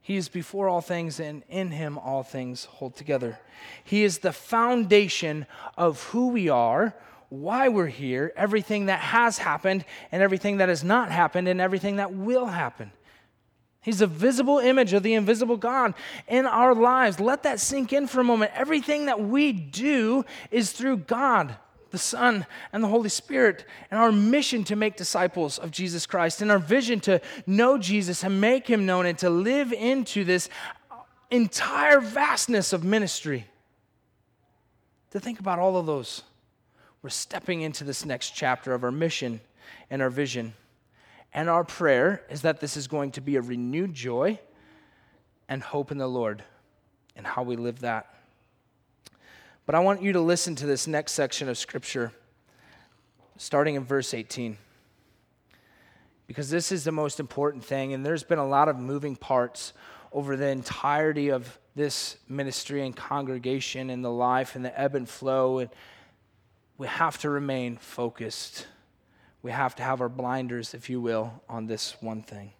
He 0.00 0.16
is 0.16 0.28
before 0.28 0.68
all 0.68 0.80
things, 0.80 1.18
and 1.18 1.42
in 1.48 1.72
him 1.72 1.98
all 1.98 2.22
things 2.22 2.66
hold 2.66 2.94
together. 2.94 3.40
He 3.82 4.04
is 4.04 4.18
the 4.18 4.32
foundation 4.32 5.46
of 5.76 6.00
who 6.04 6.28
we 6.28 6.48
are, 6.48 6.94
why 7.28 7.70
we're 7.70 7.88
here, 7.88 8.32
everything 8.36 8.86
that 8.86 9.00
has 9.00 9.38
happened, 9.38 9.84
and 10.12 10.22
everything 10.22 10.58
that 10.58 10.68
has 10.68 10.84
not 10.84 11.10
happened, 11.10 11.48
and 11.48 11.60
everything 11.60 11.96
that 11.96 12.12
will 12.12 12.46
happen. 12.46 12.92
He's 13.80 14.00
a 14.00 14.06
visible 14.06 14.60
image 14.60 14.92
of 14.92 15.02
the 15.02 15.14
invisible 15.14 15.56
God 15.56 15.94
in 16.28 16.46
our 16.46 16.72
lives. 16.72 17.18
Let 17.18 17.42
that 17.42 17.58
sink 17.58 17.92
in 17.92 18.06
for 18.06 18.20
a 18.20 18.24
moment. 18.24 18.52
Everything 18.54 19.06
that 19.06 19.20
we 19.20 19.50
do 19.50 20.24
is 20.52 20.70
through 20.70 20.98
God 20.98 21.56
the 21.90 21.98
Son, 21.98 22.46
and 22.72 22.82
the 22.82 22.88
Holy 22.88 23.08
Spirit, 23.08 23.64
and 23.90 23.98
our 24.00 24.12
mission 24.12 24.64
to 24.64 24.76
make 24.76 24.96
disciples 24.96 25.58
of 25.58 25.70
Jesus 25.70 26.06
Christ, 26.06 26.42
and 26.42 26.50
our 26.50 26.58
vision 26.58 27.00
to 27.00 27.20
know 27.46 27.78
Jesus 27.78 28.22
and 28.24 28.40
make 28.40 28.66
him 28.66 28.86
known, 28.86 29.06
and 29.06 29.18
to 29.18 29.30
live 29.30 29.72
into 29.72 30.24
this 30.24 30.48
entire 31.30 32.00
vastness 32.00 32.72
of 32.72 32.84
ministry. 32.84 33.46
To 35.10 35.20
think 35.20 35.40
about 35.40 35.58
all 35.58 35.76
of 35.76 35.86
those. 35.86 36.22
We're 37.02 37.10
stepping 37.10 37.62
into 37.62 37.84
this 37.84 38.04
next 38.04 38.30
chapter 38.30 38.74
of 38.74 38.84
our 38.84 38.92
mission 38.92 39.40
and 39.88 40.02
our 40.02 40.10
vision. 40.10 40.54
And 41.32 41.48
our 41.48 41.64
prayer 41.64 42.22
is 42.28 42.42
that 42.42 42.60
this 42.60 42.76
is 42.76 42.88
going 42.88 43.12
to 43.12 43.20
be 43.20 43.36
a 43.36 43.40
renewed 43.40 43.94
joy 43.94 44.38
and 45.48 45.62
hope 45.62 45.90
in 45.90 45.98
the 45.98 46.08
Lord 46.08 46.44
and 47.16 47.26
how 47.26 47.42
we 47.42 47.56
live 47.56 47.80
that. 47.80 48.14
But 49.70 49.76
I 49.76 49.80
want 49.82 50.02
you 50.02 50.14
to 50.14 50.20
listen 50.20 50.56
to 50.56 50.66
this 50.66 50.88
next 50.88 51.12
section 51.12 51.48
of 51.48 51.56
Scripture, 51.56 52.10
starting 53.36 53.76
in 53.76 53.84
verse 53.84 54.12
18. 54.12 54.58
Because 56.26 56.50
this 56.50 56.72
is 56.72 56.82
the 56.82 56.90
most 56.90 57.20
important 57.20 57.64
thing, 57.64 57.92
and 57.92 58.04
there's 58.04 58.24
been 58.24 58.40
a 58.40 58.48
lot 58.48 58.68
of 58.68 58.76
moving 58.76 59.14
parts 59.14 59.72
over 60.12 60.36
the 60.36 60.48
entirety 60.48 61.28
of 61.28 61.56
this 61.76 62.16
ministry 62.28 62.84
and 62.84 62.96
congregation 62.96 63.90
and 63.90 64.04
the 64.04 64.10
life 64.10 64.56
and 64.56 64.64
the 64.64 64.76
ebb 64.76 64.96
and 64.96 65.08
flow. 65.08 65.60
And 65.60 65.70
we 66.76 66.88
have 66.88 67.18
to 67.18 67.30
remain 67.30 67.76
focused. 67.76 68.66
We 69.40 69.52
have 69.52 69.76
to 69.76 69.84
have 69.84 70.00
our 70.00 70.08
blinders, 70.08 70.74
if 70.74 70.90
you 70.90 71.00
will, 71.00 71.44
on 71.48 71.68
this 71.68 71.94
one 72.00 72.24
thing. 72.24 72.50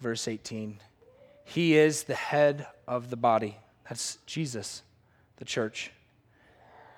Verse 0.00 0.26
18 0.26 0.80
He 1.44 1.76
is 1.76 2.04
the 2.04 2.14
head 2.14 2.66
of 2.88 3.10
the 3.10 3.16
body. 3.16 3.58
That's 3.86 4.16
Jesus 4.24 4.80
the 5.36 5.44
church. 5.44 5.90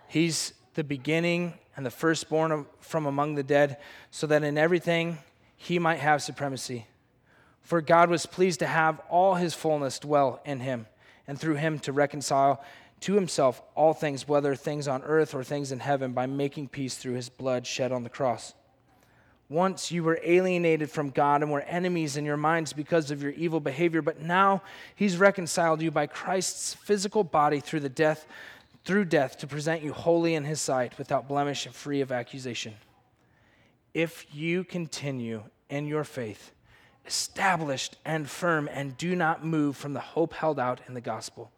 He's 0.09 0.55
the 0.75 0.85
beginning 0.85 1.55
and 1.77 1.85
the 1.85 1.91
firstborn 1.91 2.53
of, 2.53 2.67
from 2.81 3.07
among 3.07 3.35
the 3.35 3.43
dead, 3.43 3.79
so 4.11 4.27
that 4.27 4.43
in 4.43 4.59
everything 4.59 5.19
he 5.57 5.79
might 5.79 5.99
have 5.99 6.23
supremacy. 6.23 6.87
For 7.63 7.81
God 7.81 8.11
was 8.11 8.27
pleased 8.27 8.61
to 8.61 8.67
have 8.67 9.01
all 9.11 9.35
his 9.35 9.55
fullness 9.55 9.99
dwell 9.99 10.41
in 10.45 10.61
him, 10.61 10.87
and 11.27 11.39
through 11.39 11.57
him 11.57 11.79
to 11.81 11.93
reconcile 11.93 12.65
to 13.01 13.15
himself 13.15 13.63
all 13.75 13.93
things, 13.93 14.27
whether 14.27 14.55
things 14.55 14.89
on 14.89 15.03
earth 15.03 15.35
or 15.35 15.45
things 15.45 15.71
in 15.71 15.81
heaven, 15.81 16.13
by 16.13 16.27
making 16.27 16.69
peace 16.69 16.97
through 16.97 17.15
his 17.15 17.29
blood 17.29 17.67
shed 17.67 17.93
on 17.93 18.03
the 18.03 18.09
cross. 18.09 18.55
Once 19.51 19.91
you 19.91 20.03
were 20.03 20.21
alienated 20.23 20.91
from 20.91 21.09
God 21.09 21.43
and 21.43 21.51
were 21.51 21.63
enemies 21.63 22.17
in 22.17 22.25
your 22.25 22.37
minds 22.37 22.73
because 22.73 23.11
of 23.11 23.23
your 23.23 23.33
evil 23.33 23.61
behavior, 23.61 24.03
but 24.03 24.21
now 24.21 24.63
he's 24.95 25.17
reconciled 25.17 25.81
you 25.81 25.91
by 25.91 26.07
Christ's 26.07 26.75
physical 26.75 27.25
body 27.25 27.61
through 27.61 27.81
the 27.81 27.89
death 27.89 28.27
through 28.89 29.05
death 29.05 29.37
to 29.37 29.47
present 29.47 29.83
you 29.83 29.93
holy 29.93 30.35
in 30.35 30.45
his 30.45 30.63
sight 30.63 30.97
without 30.97 31.29
blemish 31.29 31.67
and 31.67 31.75
free 31.75 32.01
of 32.01 32.11
accusation. 32.11 32.73
If 33.93 34.27
you 34.33 34.65
continue 34.65 35.43
in 35.69 35.87
your 35.87 36.05
faith, 36.05 36.53
established 37.07 37.97
and 38.07 38.29
firm 38.29 38.67
and 38.73 38.97
do 38.97 39.15
not 39.15 39.45
move 39.45 39.77
from 39.77 39.93
the 39.93 40.01
hope 40.01 40.33
held 40.33 40.59
out 40.59 40.81
in 40.89 40.95
the 40.95 41.03
gospel. 41.03 41.51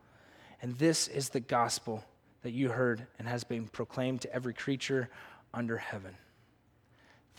And 0.61 0.77
this 0.79 1.07
is 1.07 1.29
the 1.29 1.39
gospel 1.39 2.05
that 2.43 2.51
you 2.51 2.71
heard 2.71 3.07
and 3.19 3.29
has 3.29 3.45
been 3.45 3.69
proclaimed 3.69 4.23
to 4.23 4.35
every 4.35 4.55
creature 4.55 5.09
under 5.55 5.77
heaven. 5.77 6.17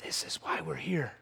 This 0.03 0.23
is 0.25 0.35
why 0.41 0.61
we're 0.61 0.75
here. 0.75 1.13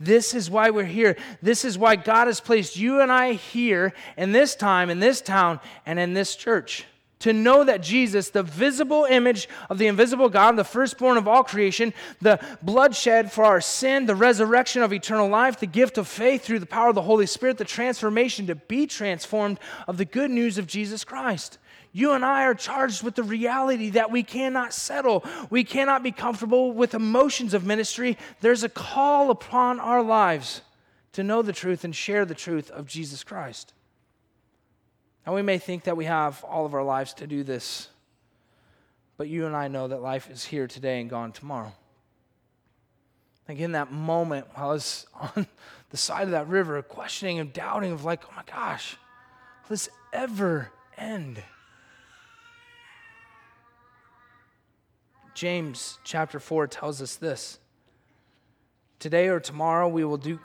This 0.00 0.34
is 0.34 0.50
why 0.50 0.70
we're 0.70 0.84
here. 0.84 1.16
This 1.42 1.64
is 1.64 1.78
why 1.78 1.96
God 1.96 2.26
has 2.26 2.40
placed 2.40 2.76
you 2.76 3.00
and 3.00 3.12
I 3.12 3.32
here 3.34 3.92
in 4.16 4.32
this 4.32 4.54
time, 4.54 4.90
in 4.90 5.00
this 5.00 5.20
town, 5.20 5.60
and 5.86 5.98
in 5.98 6.14
this 6.14 6.36
church. 6.36 6.86
To 7.24 7.32
know 7.32 7.64
that 7.64 7.80
Jesus, 7.80 8.28
the 8.28 8.42
visible 8.42 9.06
image 9.08 9.48
of 9.70 9.78
the 9.78 9.86
invisible 9.86 10.28
God, 10.28 10.56
the 10.56 10.62
firstborn 10.62 11.16
of 11.16 11.26
all 11.26 11.42
creation, 11.42 11.94
the 12.20 12.38
bloodshed 12.60 13.32
for 13.32 13.46
our 13.46 13.62
sin, 13.62 14.04
the 14.04 14.14
resurrection 14.14 14.82
of 14.82 14.92
eternal 14.92 15.30
life, 15.30 15.58
the 15.58 15.66
gift 15.66 15.96
of 15.96 16.06
faith 16.06 16.44
through 16.44 16.58
the 16.58 16.66
power 16.66 16.90
of 16.90 16.94
the 16.94 17.00
Holy 17.00 17.24
Spirit, 17.24 17.56
the 17.56 17.64
transformation 17.64 18.46
to 18.48 18.54
be 18.54 18.86
transformed 18.86 19.58
of 19.88 19.96
the 19.96 20.04
good 20.04 20.30
news 20.30 20.58
of 20.58 20.66
Jesus 20.66 21.02
Christ. 21.02 21.56
You 21.92 22.12
and 22.12 22.26
I 22.26 22.44
are 22.44 22.54
charged 22.54 23.02
with 23.02 23.14
the 23.14 23.22
reality 23.22 23.88
that 23.88 24.10
we 24.10 24.22
cannot 24.22 24.74
settle. 24.74 25.24
We 25.48 25.64
cannot 25.64 26.02
be 26.02 26.12
comfortable 26.12 26.72
with 26.72 26.92
emotions 26.92 27.54
of 27.54 27.64
ministry. 27.64 28.18
There's 28.42 28.64
a 28.64 28.68
call 28.68 29.30
upon 29.30 29.80
our 29.80 30.02
lives 30.02 30.60
to 31.12 31.22
know 31.22 31.40
the 31.40 31.54
truth 31.54 31.84
and 31.84 31.96
share 31.96 32.26
the 32.26 32.34
truth 32.34 32.70
of 32.70 32.86
Jesus 32.86 33.24
Christ. 33.24 33.72
Now, 35.26 35.34
we 35.34 35.42
may 35.42 35.58
think 35.58 35.84
that 35.84 35.96
we 35.96 36.04
have 36.04 36.44
all 36.44 36.66
of 36.66 36.74
our 36.74 36.82
lives 36.82 37.14
to 37.14 37.26
do 37.26 37.42
this, 37.44 37.88
but 39.16 39.28
you 39.28 39.46
and 39.46 39.56
I 39.56 39.68
know 39.68 39.88
that 39.88 40.02
life 40.02 40.30
is 40.30 40.44
here 40.44 40.66
today 40.66 41.00
and 41.00 41.08
gone 41.08 41.32
tomorrow. 41.32 41.72
Like 43.48 43.58
in 43.58 43.72
that 43.72 43.92
moment, 43.92 44.46
while 44.54 44.70
I 44.70 44.72
was 44.72 45.06
on 45.36 45.46
the 45.90 45.96
side 45.96 46.24
of 46.24 46.30
that 46.30 46.48
river, 46.48 46.80
questioning 46.82 47.38
and 47.38 47.52
doubting, 47.52 47.92
of 47.92 48.04
like, 48.04 48.24
oh 48.26 48.34
my 48.36 48.42
gosh, 48.46 48.96
will 49.62 49.70
this 49.70 49.88
ever 50.12 50.70
end? 50.98 51.42
James 55.34 55.98
chapter 56.04 56.38
4 56.38 56.68
tells 56.68 57.02
us 57.02 57.16
this 57.16 57.58
Today 58.98 59.28
or 59.28 59.40
tomorrow 59.40 59.88
we 59.88 60.04
will 60.04 60.16
do. 60.16 60.38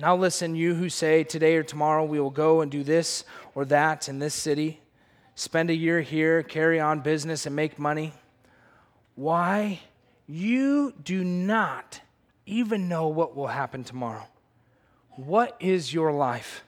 Now 0.00 0.16
listen, 0.16 0.54
you 0.54 0.74
who 0.74 0.88
say, 0.88 1.24
Today 1.24 1.56
or 1.56 1.62
tomorrow 1.62 2.06
we 2.06 2.18
will 2.18 2.30
go 2.30 2.62
and 2.62 2.70
do 2.70 2.82
this 2.82 3.24
or 3.54 3.66
that 3.66 4.08
in 4.08 4.18
this 4.18 4.32
city, 4.32 4.80
spend 5.34 5.68
a 5.68 5.74
year 5.74 6.00
here, 6.00 6.42
carry 6.42 6.80
on 6.80 7.00
business, 7.00 7.44
and 7.44 7.54
make 7.54 7.78
money. 7.78 8.14
Why? 9.14 9.80
You 10.26 10.94
do 11.04 11.22
not 11.22 12.00
even 12.46 12.88
know 12.88 13.08
what 13.08 13.36
will 13.36 13.48
happen 13.48 13.84
tomorrow. 13.84 14.26
What 15.10 15.54
is 15.60 15.92
your 15.92 16.12
life? 16.12 16.64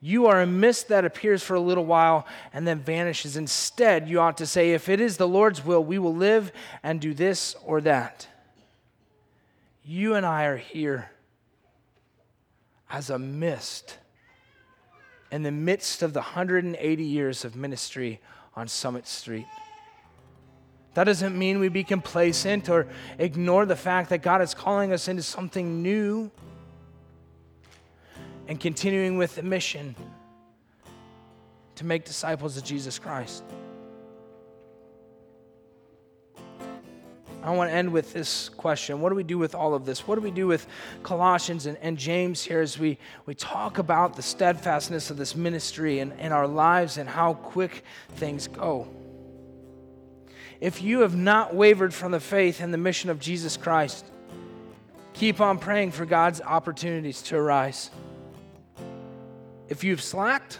You 0.00 0.26
are 0.26 0.40
a 0.40 0.46
mist 0.46 0.86
that 0.86 1.04
appears 1.04 1.42
for 1.42 1.54
a 1.54 1.60
little 1.60 1.84
while 1.84 2.28
and 2.52 2.64
then 2.64 2.78
vanishes. 2.78 3.36
Instead, 3.36 4.08
you 4.08 4.20
ought 4.20 4.38
to 4.38 4.46
say, 4.46 4.70
If 4.70 4.88
it 4.88 5.00
is 5.00 5.16
the 5.16 5.26
Lord's 5.26 5.64
will, 5.64 5.82
we 5.82 5.98
will 5.98 6.14
live 6.14 6.52
and 6.84 7.00
do 7.00 7.12
this 7.12 7.56
or 7.64 7.80
that. 7.80 8.28
You 9.84 10.14
and 10.14 10.24
I 10.24 10.44
are 10.44 10.58
here 10.58 11.10
as 12.90 13.10
a 13.10 13.18
mist 13.18 13.98
in 15.30 15.42
the 15.42 15.50
midst 15.50 16.02
of 16.02 16.12
the 16.12 16.20
180 16.20 17.04
years 17.04 17.44
of 17.44 17.54
ministry 17.54 18.20
on 18.54 18.66
Summit 18.66 19.06
Street. 19.06 19.46
That 20.94 21.04
doesn't 21.04 21.38
mean 21.38 21.60
we 21.60 21.68
be 21.68 21.84
complacent 21.84 22.68
or 22.68 22.88
ignore 23.18 23.66
the 23.66 23.76
fact 23.76 24.10
that 24.10 24.22
God 24.22 24.42
is 24.42 24.54
calling 24.54 24.92
us 24.92 25.06
into 25.06 25.22
something 25.22 25.82
new 25.82 26.30
and 28.48 28.58
continuing 28.58 29.18
with 29.18 29.36
the 29.36 29.42
mission 29.42 29.94
to 31.76 31.84
make 31.84 32.04
disciples 32.04 32.56
of 32.56 32.64
Jesus 32.64 32.98
Christ. 32.98 33.44
I 37.48 37.52
want 37.52 37.70
to 37.70 37.74
end 37.74 37.90
with 37.94 38.12
this 38.12 38.50
question. 38.50 39.00
What 39.00 39.08
do 39.08 39.14
we 39.14 39.22
do 39.22 39.38
with 39.38 39.54
all 39.54 39.72
of 39.72 39.86
this? 39.86 40.06
What 40.06 40.16
do 40.16 40.20
we 40.20 40.30
do 40.30 40.46
with 40.46 40.66
Colossians 41.02 41.64
and, 41.64 41.78
and 41.80 41.96
James 41.96 42.42
here 42.42 42.60
as 42.60 42.78
we, 42.78 42.98
we 43.24 43.34
talk 43.34 43.78
about 43.78 44.16
the 44.16 44.22
steadfastness 44.22 45.08
of 45.08 45.16
this 45.16 45.34
ministry 45.34 46.00
and, 46.00 46.12
and 46.18 46.34
our 46.34 46.46
lives 46.46 46.98
and 46.98 47.08
how 47.08 47.32
quick 47.32 47.84
things 48.16 48.48
go? 48.48 48.86
If 50.60 50.82
you 50.82 51.00
have 51.00 51.16
not 51.16 51.54
wavered 51.54 51.94
from 51.94 52.12
the 52.12 52.20
faith 52.20 52.60
and 52.60 52.70
the 52.70 52.76
mission 52.76 53.08
of 53.08 53.18
Jesus 53.18 53.56
Christ, 53.56 54.04
keep 55.14 55.40
on 55.40 55.58
praying 55.58 55.92
for 55.92 56.04
God's 56.04 56.42
opportunities 56.42 57.22
to 57.22 57.36
arise. 57.36 57.90
If 59.70 59.84
you've 59.84 60.02
slacked, 60.02 60.58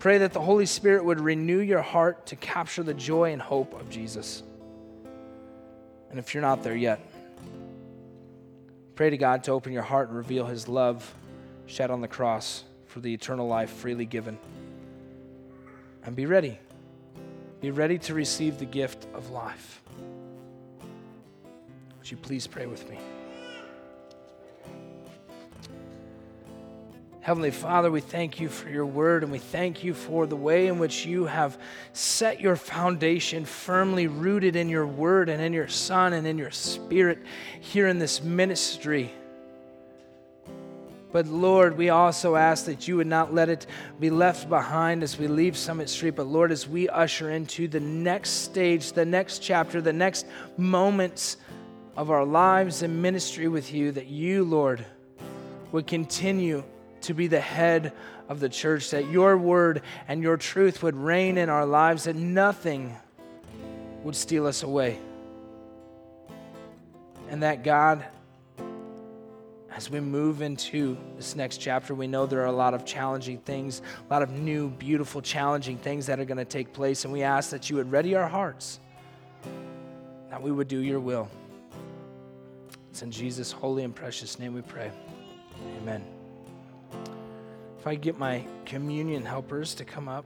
pray 0.00 0.18
that 0.18 0.32
the 0.32 0.40
Holy 0.40 0.66
Spirit 0.66 1.04
would 1.04 1.20
renew 1.20 1.60
your 1.60 1.82
heart 1.82 2.26
to 2.26 2.34
capture 2.34 2.82
the 2.82 2.94
joy 2.94 3.32
and 3.32 3.40
hope 3.40 3.80
of 3.80 3.88
Jesus. 3.88 4.42
And 6.14 6.20
if 6.20 6.32
you're 6.32 6.42
not 6.42 6.62
there 6.62 6.76
yet, 6.76 7.00
pray 8.94 9.10
to 9.10 9.16
God 9.16 9.42
to 9.42 9.50
open 9.50 9.72
your 9.72 9.82
heart 9.82 10.06
and 10.06 10.16
reveal 10.16 10.46
his 10.46 10.68
love 10.68 11.12
shed 11.66 11.90
on 11.90 12.00
the 12.00 12.06
cross 12.06 12.62
for 12.86 13.00
the 13.00 13.12
eternal 13.12 13.48
life 13.48 13.68
freely 13.68 14.06
given. 14.06 14.38
And 16.04 16.14
be 16.14 16.26
ready. 16.26 16.60
Be 17.60 17.72
ready 17.72 17.98
to 17.98 18.14
receive 18.14 18.60
the 18.60 18.64
gift 18.64 19.08
of 19.12 19.30
life. 19.30 19.82
Would 21.98 22.08
you 22.08 22.16
please 22.16 22.46
pray 22.46 22.66
with 22.66 22.88
me? 22.88 23.00
Heavenly 27.24 27.52
Father, 27.52 27.90
we 27.90 28.02
thank 28.02 28.38
you 28.38 28.50
for 28.50 28.68
your 28.68 28.84
word 28.84 29.22
and 29.22 29.32
we 29.32 29.38
thank 29.38 29.82
you 29.82 29.94
for 29.94 30.26
the 30.26 30.36
way 30.36 30.66
in 30.66 30.78
which 30.78 31.06
you 31.06 31.24
have 31.24 31.56
set 31.94 32.38
your 32.38 32.54
foundation 32.54 33.46
firmly 33.46 34.08
rooted 34.08 34.56
in 34.56 34.68
your 34.68 34.86
word 34.86 35.30
and 35.30 35.40
in 35.40 35.54
your 35.54 35.66
Son 35.66 36.12
and 36.12 36.26
in 36.26 36.36
your 36.36 36.50
Spirit 36.50 37.18
here 37.60 37.88
in 37.88 37.98
this 37.98 38.22
ministry. 38.22 39.10
But 41.12 41.26
Lord, 41.26 41.78
we 41.78 41.88
also 41.88 42.36
ask 42.36 42.66
that 42.66 42.86
you 42.86 42.98
would 42.98 43.06
not 43.06 43.32
let 43.32 43.48
it 43.48 43.68
be 43.98 44.10
left 44.10 44.50
behind 44.50 45.02
as 45.02 45.18
we 45.18 45.26
leave 45.26 45.56
Summit 45.56 45.88
Street, 45.88 46.16
but 46.16 46.26
Lord, 46.26 46.52
as 46.52 46.68
we 46.68 46.90
usher 46.90 47.30
into 47.30 47.68
the 47.68 47.80
next 47.80 48.32
stage, 48.42 48.92
the 48.92 49.06
next 49.06 49.38
chapter, 49.38 49.80
the 49.80 49.94
next 49.94 50.26
moments 50.58 51.38
of 51.96 52.10
our 52.10 52.26
lives 52.26 52.82
and 52.82 53.00
ministry 53.00 53.48
with 53.48 53.72
you, 53.72 53.92
that 53.92 54.08
you, 54.08 54.44
Lord, 54.44 54.84
would 55.72 55.86
continue 55.86 56.62
to 57.04 57.14
be 57.14 57.26
the 57.26 57.40
head 57.40 57.92
of 58.28 58.40
the 58.40 58.48
church, 58.48 58.90
that 58.90 59.08
your 59.10 59.36
word 59.36 59.82
and 60.08 60.22
your 60.22 60.36
truth 60.36 60.82
would 60.82 60.96
reign 60.96 61.38
in 61.38 61.48
our 61.48 61.66
lives, 61.66 62.04
that 62.04 62.16
nothing 62.16 62.94
would 64.02 64.16
steal 64.16 64.46
us 64.46 64.62
away. 64.62 64.98
And 67.30 67.42
that 67.42 67.64
God, 67.64 68.04
as 69.70 69.90
we 69.90 70.00
move 70.00 70.42
into 70.42 70.96
this 71.16 71.34
next 71.34 71.58
chapter, 71.58 71.94
we 71.94 72.06
know 72.06 72.26
there 72.26 72.42
are 72.42 72.46
a 72.46 72.52
lot 72.52 72.74
of 72.74 72.84
challenging 72.84 73.38
things, 73.38 73.82
a 74.08 74.12
lot 74.12 74.22
of 74.22 74.30
new, 74.30 74.68
beautiful, 74.68 75.20
challenging 75.20 75.78
things 75.78 76.06
that 76.06 76.20
are 76.20 76.24
going 76.24 76.38
to 76.38 76.44
take 76.44 76.72
place. 76.72 77.04
And 77.04 77.12
we 77.12 77.22
ask 77.22 77.50
that 77.50 77.70
you 77.70 77.76
would 77.76 77.90
ready 77.90 78.14
our 78.14 78.28
hearts, 78.28 78.78
that 80.30 80.40
we 80.40 80.52
would 80.52 80.68
do 80.68 80.78
your 80.78 81.00
will. 81.00 81.28
It's 82.90 83.02
in 83.02 83.10
Jesus' 83.10 83.50
holy 83.50 83.82
and 83.82 83.94
precious 83.94 84.38
name 84.38 84.54
we 84.54 84.62
pray. 84.62 84.92
Amen. 85.82 86.13
If 87.84 87.88
I 87.88 87.96
get 87.96 88.18
my 88.18 88.42
communion 88.64 89.26
helpers 89.26 89.74
to 89.74 89.84
come 89.84 90.08
up. 90.08 90.24